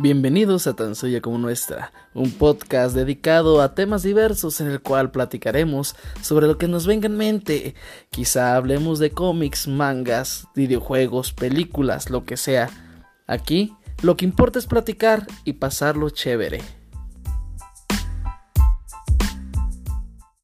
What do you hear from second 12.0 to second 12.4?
lo que